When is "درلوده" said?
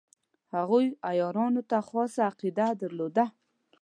2.79-3.25